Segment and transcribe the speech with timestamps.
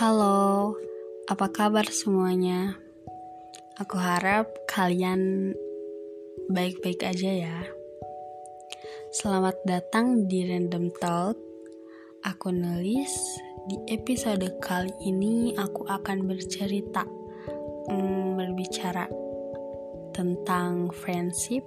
[0.00, 0.80] Halo,
[1.28, 2.72] apa kabar semuanya?
[3.76, 5.52] Aku harap kalian
[6.48, 7.68] baik-baik aja ya.
[9.12, 11.36] Selamat datang di Random Talk.
[12.24, 13.12] Aku nulis
[13.68, 17.04] di episode kali ini aku akan bercerita,
[17.92, 19.04] hmm, berbicara
[20.16, 21.60] tentang friendship.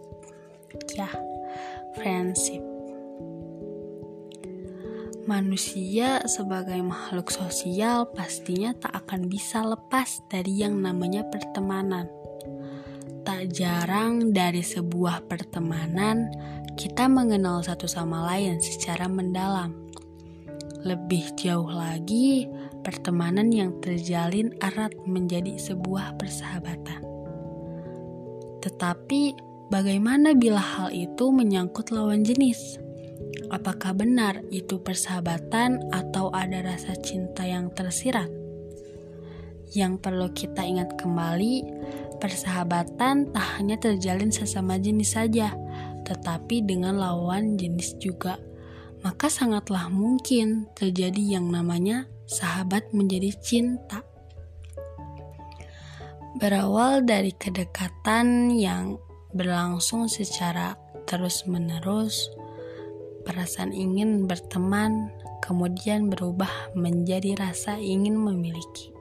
[0.97, 1.13] Ya,
[2.01, 2.72] friendship.
[5.23, 12.11] Manusia sebagai makhluk sosial pastinya tak akan bisa lepas dari yang namanya pertemanan.
[13.23, 16.27] Tak jarang dari sebuah pertemanan
[16.75, 19.71] kita mengenal satu sama lain secara mendalam.
[20.83, 22.51] Lebih jauh lagi,
[22.83, 26.99] pertemanan yang terjalin erat menjadi sebuah persahabatan.
[28.59, 29.39] Tetapi,
[29.71, 32.83] bagaimana bila hal itu menyangkut lawan jenis?
[33.53, 38.25] Apakah benar itu persahabatan atau ada rasa cinta yang tersirat?
[39.77, 41.61] Yang perlu kita ingat kembali,
[42.17, 45.53] persahabatan tak hanya terjalin sesama jenis saja,
[46.01, 48.41] tetapi dengan lawan jenis juga.
[49.05, 54.01] Maka sangatlah mungkin terjadi yang namanya sahabat menjadi cinta.
[56.41, 58.97] Berawal dari kedekatan yang
[59.29, 60.73] berlangsung secara
[61.05, 62.33] terus-menerus,
[63.23, 65.11] perasaan ingin berteman
[65.43, 68.93] kemudian berubah menjadi rasa ingin memiliki.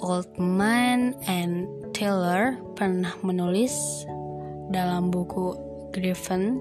[0.00, 3.76] Oldman and Taylor pernah menulis
[4.72, 5.52] dalam buku
[5.92, 6.56] Griffin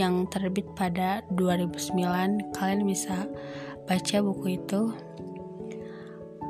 [0.00, 1.92] yang terbit pada 2009.
[2.56, 3.28] Kalian bisa
[3.84, 4.92] baca buku itu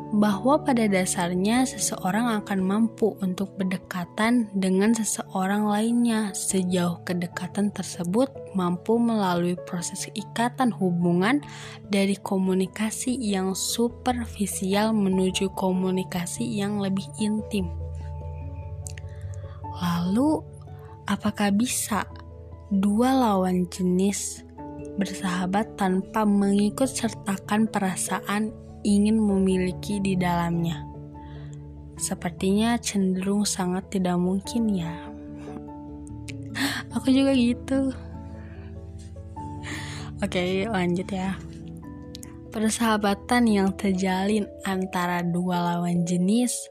[0.08, 8.96] bahwa pada dasarnya seseorang akan mampu untuk berdekatan dengan seseorang lainnya sejauh kedekatan tersebut mampu
[8.96, 11.44] melalui proses ikatan hubungan
[11.92, 17.68] dari komunikasi yang superficial menuju komunikasi yang lebih intim.
[19.78, 20.40] Lalu,
[21.04, 22.08] apakah bisa
[22.72, 24.40] dua lawan jenis
[24.96, 30.84] bersahabat tanpa mengikut sertakan perasaan ingin memiliki di dalamnya.
[31.98, 34.94] Sepertinya cenderung sangat tidak mungkin ya.
[36.94, 37.90] Aku juga gitu.
[40.18, 41.38] Oke, lanjut ya.
[42.50, 46.66] Persahabatan yang terjalin antara dua lawan jenis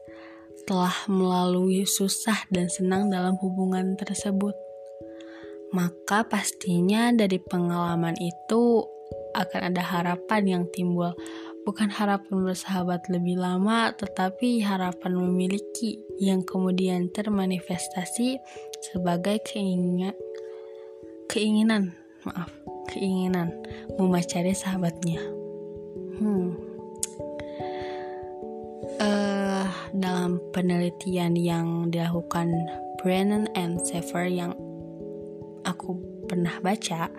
[0.68, 4.52] telah melalui susah dan senang dalam hubungan tersebut.
[5.72, 8.84] Maka pastinya dari pengalaman itu
[9.32, 11.16] akan ada harapan yang timbul
[11.68, 18.40] bukan harapan bersahabat lebih lama, tetapi harapan memiliki yang kemudian termanifestasi
[18.80, 20.16] sebagai keinginan,
[21.28, 21.92] keinginan,
[22.24, 22.48] maaf,
[22.88, 23.52] keinginan
[24.00, 25.20] memacari sahabatnya.
[26.16, 26.56] Hmm.
[28.96, 32.48] Uh, dalam penelitian yang dilakukan
[32.96, 34.56] Brennan and Sever yang
[35.68, 37.12] aku pernah baca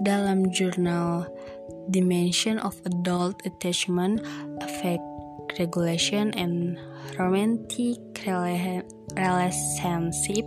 [0.00, 1.28] dalam jurnal
[1.90, 4.20] dimension of adult attachment,
[4.60, 5.02] affect
[5.58, 6.78] regulation, and
[7.18, 7.98] romantic
[9.16, 10.46] relationship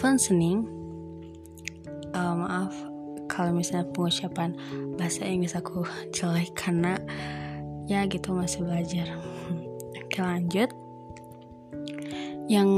[0.00, 0.66] functioning.
[2.16, 2.72] Uh, maaf
[3.28, 4.56] kalau misalnya pengucapan
[4.96, 5.84] bahasa Inggris aku
[6.16, 6.96] jelek karena
[7.86, 9.12] ya gitu masih belajar.
[10.00, 10.87] Oke lanjut
[12.48, 12.70] yang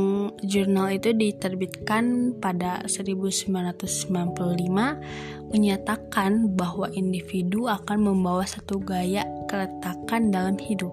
[0.42, 3.46] jurnal itu diterbitkan pada 1995
[5.54, 10.90] menyatakan bahwa individu akan membawa satu gaya keletakan dalam hidup.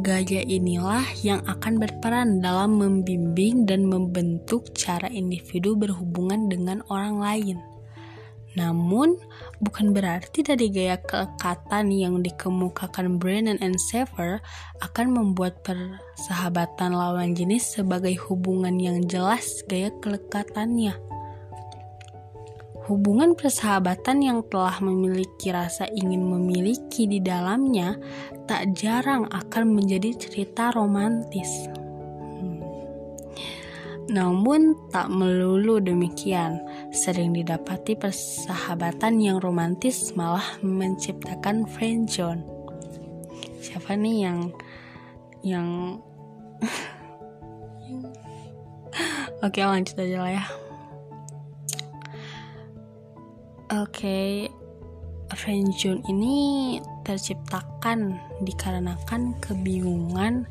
[0.00, 7.75] Gaya inilah yang akan berperan dalam membimbing dan membentuk cara individu berhubungan dengan orang lain.
[8.56, 9.20] Namun,
[9.60, 14.40] bukan berarti dari gaya kelekatan yang dikemukakan Brennan and Sever
[14.80, 20.96] akan membuat persahabatan lawan jenis sebagai hubungan yang jelas gaya kelekatannya.
[22.86, 27.98] Hubungan persahabatan yang telah memiliki rasa ingin memiliki di dalamnya
[28.46, 31.66] tak jarang akan menjadi cerita romantis.
[34.06, 36.62] Namun tak melulu demikian,
[36.94, 42.46] sering didapati persahabatan yang romantis malah menciptakan friendzone.
[43.58, 44.38] Siapa nih yang
[45.42, 45.98] yang
[49.46, 50.44] Oke lanjut aja lah ya
[53.82, 54.48] Oke
[55.26, 58.14] Friendzone ini terciptakan
[58.46, 60.46] dikarenakan kebingungan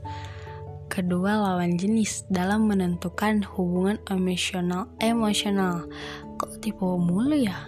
[0.95, 5.83] kedua lawan jenis dalam menentukan hubungan emosional emosional
[6.39, 7.68] kok tipe mulu ya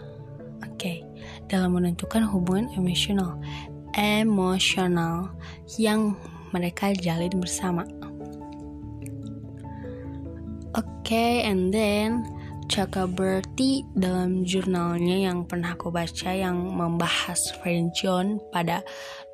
[0.63, 1.03] oke okay.
[1.51, 3.35] dalam menentukan hubungan emosional
[3.97, 5.33] emosional
[5.75, 6.15] yang
[6.53, 7.83] mereka jalin bersama.
[10.77, 12.21] Oke, okay, and then
[13.17, 18.83] Berti dalam jurnalnya yang pernah aku baca yang membahas friendzone pada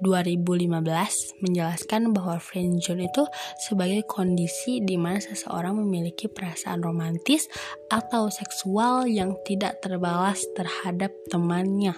[0.05, 3.25] 2015 menjelaskan bahwa friendzone itu
[3.59, 7.49] sebagai kondisi di mana seseorang memiliki perasaan romantis
[7.91, 11.97] atau seksual yang tidak terbalas terhadap temannya.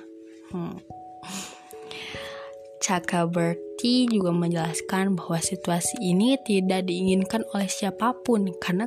[0.50, 0.80] Hmm.
[3.34, 8.86] Berti juga menjelaskan bahwa situasi ini tidak diinginkan oleh siapa pun karena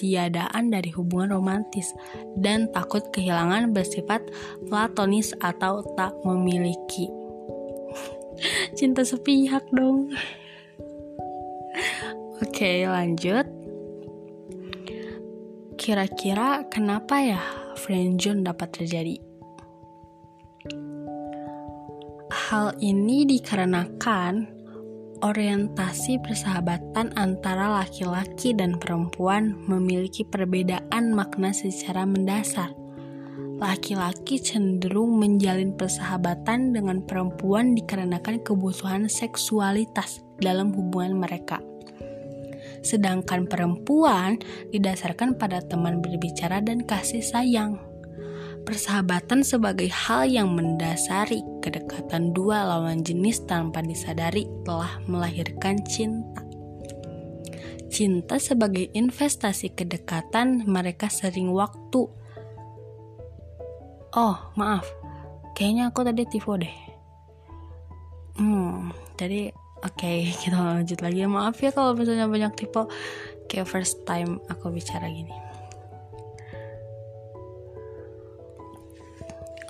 [0.00, 1.92] ketiadaan dari hubungan romantis
[2.40, 4.24] dan takut kehilangan bersifat
[4.72, 7.04] platonis atau tak memiliki.
[8.80, 10.08] Cinta sepihak dong.
[12.40, 13.44] Oke, lanjut.
[15.76, 17.40] Kira-kira kenapa ya
[17.76, 19.20] friendzone dapat terjadi?
[22.32, 24.59] Hal ini dikarenakan
[25.20, 32.72] orientasi persahabatan antara laki-laki dan perempuan memiliki perbedaan makna secara mendasar.
[33.60, 41.60] Laki-laki cenderung menjalin persahabatan dengan perempuan dikarenakan kebutuhan seksualitas dalam hubungan mereka.
[42.80, 44.40] Sedangkan perempuan
[44.72, 47.89] didasarkan pada teman berbicara dan kasih sayang
[48.70, 56.46] persahabatan sebagai hal yang mendasari kedekatan dua lawan jenis tanpa disadari telah melahirkan cinta.
[57.90, 62.06] Cinta sebagai investasi kedekatan mereka sering waktu.
[64.14, 64.86] Oh, maaf.
[65.58, 66.76] Kayaknya aku tadi tifo deh.
[68.38, 69.50] Hmm, jadi
[69.82, 71.26] oke okay, kita lanjut lagi.
[71.26, 72.86] Maaf ya kalau misalnya banyak tipe.
[73.50, 75.49] Kayak first time aku bicara gini.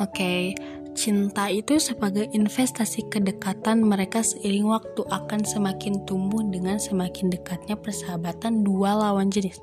[0.00, 0.56] Okay,
[0.96, 8.66] cinta itu sebagai investasi kedekatan mereka seiring waktu akan semakin tumbuh dengan semakin dekatnya persahabatan
[8.66, 9.60] dua lawan jenis.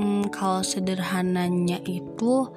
[0.00, 2.48] Hmm, kalau sederhananya itu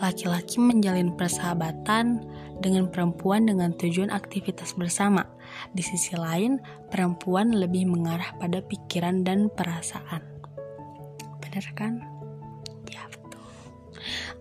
[0.00, 2.24] laki-laki menjalin persahabatan
[2.60, 5.24] dengan perempuan dengan tujuan aktivitas bersama.
[5.72, 6.60] Di sisi lain,
[6.92, 10.20] perempuan lebih mengarah pada pikiran dan perasaan.
[11.40, 12.04] Benar kan?
[12.88, 13.44] Ya betul.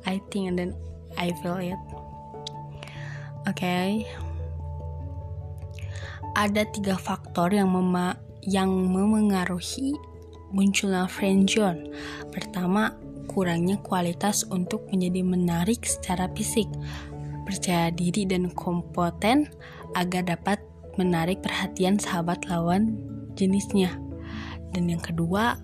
[0.03, 0.71] I think and then
[1.19, 1.75] I feel it.
[3.45, 3.59] Oke.
[3.59, 4.07] Okay.
[6.39, 8.15] Ada tiga faktor yang mema
[8.47, 9.91] yang memengaruhi
[10.55, 11.91] munculnya friendzone.
[12.31, 12.95] Pertama,
[13.29, 16.65] kurangnya kualitas untuk menjadi menarik secara fisik,
[17.45, 19.51] percaya diri dan kompeten
[19.93, 20.57] agar dapat
[20.97, 22.97] menarik perhatian sahabat lawan
[23.37, 23.93] jenisnya.
[24.73, 25.57] Dan yang kedua,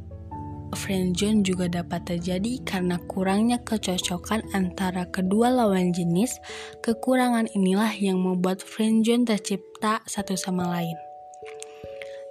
[0.76, 6.38] friendzone juga dapat terjadi karena kurangnya kecocokan antara kedua lawan jenis.
[6.84, 10.94] Kekurangan inilah yang membuat friendzone tercipta satu sama lain.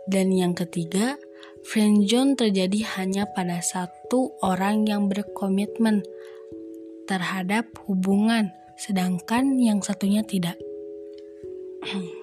[0.04, 1.16] Dan yang ketiga,
[1.64, 6.04] friendzone terjadi hanya pada satu orang yang berkomitmen
[7.08, 10.60] terhadap hubungan, sedangkan yang satunya tidak.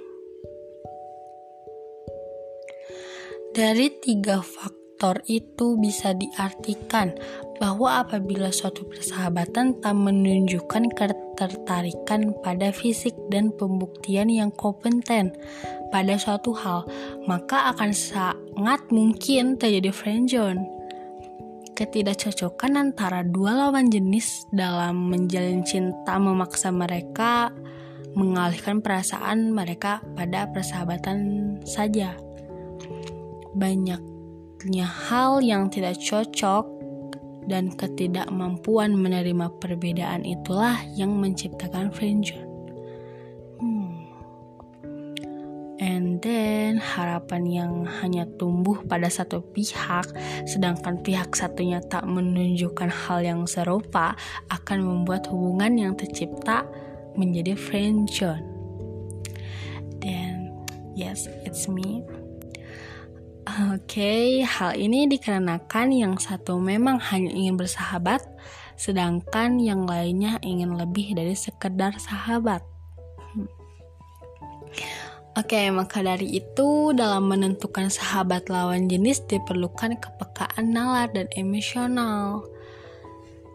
[3.58, 7.10] Dari tiga faktor faktor itu bisa diartikan
[7.58, 15.34] bahwa apabila suatu persahabatan tak menunjukkan ketertarikan pada fisik dan pembuktian yang kompeten
[15.90, 16.86] pada suatu hal,
[17.26, 20.70] maka akan sangat mungkin terjadi friendzone.
[21.74, 27.50] Ketidakcocokan antara dua lawan jenis dalam menjalin cinta memaksa mereka
[28.14, 31.18] mengalihkan perasaan mereka pada persahabatan
[31.66, 32.14] saja.
[33.58, 34.11] Banyak
[34.86, 36.82] hal yang tidak cocok
[37.50, 42.48] dan ketidakmampuan menerima perbedaan itulah yang menciptakan friendzone.
[43.58, 44.06] Hmm.
[45.82, 47.74] And then harapan yang
[48.06, 50.06] hanya tumbuh pada satu pihak,
[50.46, 54.14] sedangkan pihak satunya tak menunjukkan hal yang serupa,
[54.54, 56.70] akan membuat hubungan yang tercipta
[57.18, 58.46] menjadi friendzone.
[59.98, 60.54] Then
[60.94, 62.06] yes, it's me.
[63.52, 68.24] Oke, hal ini dikarenakan yang satu memang hanya ingin bersahabat,
[68.80, 72.64] sedangkan yang lainnya ingin lebih dari sekedar sahabat.
[73.36, 73.52] Hmm.
[75.36, 82.48] Oke, maka dari itu dalam menentukan sahabat lawan jenis diperlukan kepekaan nalar dan emosional.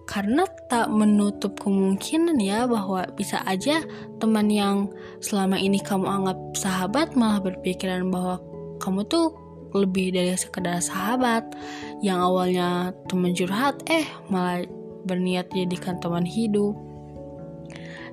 [0.04, 3.80] Karena tak menutup kemungkinan ya bahwa bisa aja
[4.20, 4.92] teman yang
[5.24, 8.44] selama ini kamu anggap sahabat malah berpikiran bahwa
[8.76, 11.46] kamu tuh lebih dari sekedar sahabat
[12.04, 14.62] yang awalnya teman curhat eh malah
[15.06, 16.74] berniat jadikan teman hidup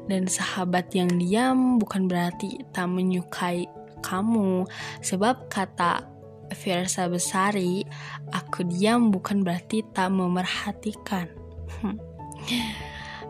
[0.04, 3.64] Dan sahabat yang diam bukan berarti tak menyukai
[4.04, 4.68] kamu,
[5.00, 6.04] sebab kata
[6.52, 7.88] Fiersa Besari,
[8.36, 11.32] aku diam bukan berarti tak memerhatikan.
[11.80, 11.96] Hmm.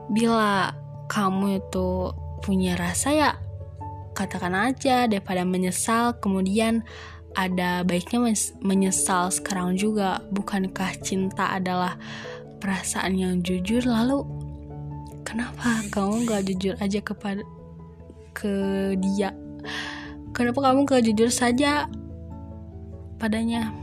[0.10, 0.74] Bila
[1.14, 2.10] kamu itu
[2.42, 3.32] punya rasa ya
[4.14, 6.86] katakan aja daripada menyesal kemudian
[7.34, 8.22] ada baiknya
[8.62, 10.22] menyesal sekarang juga.
[10.30, 11.98] Bukankah cinta adalah
[12.62, 13.82] perasaan yang jujur?
[13.86, 14.22] Lalu
[15.26, 17.42] kenapa kamu gak jujur aja kepada
[18.38, 18.54] ke
[19.02, 19.34] dia?
[20.34, 21.90] Kenapa kamu gak jujur saja
[23.18, 23.74] padanya?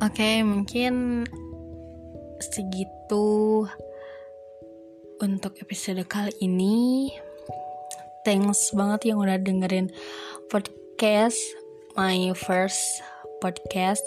[0.00, 1.28] Oke okay, mungkin
[2.40, 3.68] segitu
[5.20, 7.12] untuk episode kali ini.
[8.24, 9.92] Thanks banget yang udah dengerin
[10.48, 11.40] podcast podcast,
[11.96, 13.00] my first
[13.42, 14.04] podcast.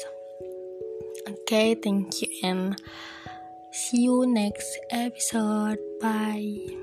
[1.27, 2.77] Okay, thank you and
[3.71, 5.79] see you next episode.
[6.00, 6.82] Bye.